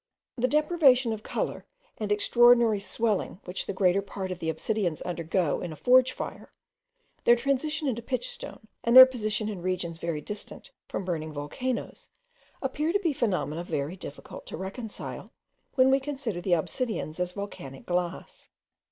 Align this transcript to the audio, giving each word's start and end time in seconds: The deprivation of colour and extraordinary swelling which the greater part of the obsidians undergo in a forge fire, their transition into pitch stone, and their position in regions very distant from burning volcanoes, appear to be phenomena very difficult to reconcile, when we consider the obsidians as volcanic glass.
The 0.35 0.47
deprivation 0.47 1.13
of 1.13 1.21
colour 1.21 1.63
and 1.99 2.11
extraordinary 2.11 2.79
swelling 2.79 3.39
which 3.45 3.67
the 3.67 3.71
greater 3.73 4.01
part 4.01 4.31
of 4.31 4.39
the 4.39 4.49
obsidians 4.49 4.99
undergo 5.03 5.59
in 5.61 5.71
a 5.71 5.75
forge 5.75 6.11
fire, 6.11 6.51
their 7.23 7.35
transition 7.35 7.87
into 7.87 8.01
pitch 8.01 8.27
stone, 8.31 8.67
and 8.83 8.95
their 8.95 9.05
position 9.05 9.47
in 9.47 9.61
regions 9.61 9.99
very 9.99 10.19
distant 10.19 10.71
from 10.87 11.05
burning 11.05 11.31
volcanoes, 11.33 12.09
appear 12.63 12.91
to 12.91 12.99
be 12.99 13.13
phenomena 13.13 13.63
very 13.63 13.95
difficult 13.95 14.47
to 14.47 14.57
reconcile, 14.57 15.31
when 15.75 15.91
we 15.91 15.99
consider 15.99 16.41
the 16.41 16.53
obsidians 16.53 17.19
as 17.19 17.33
volcanic 17.33 17.85
glass. 17.85 18.49